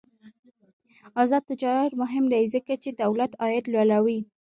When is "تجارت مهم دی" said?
1.51-2.43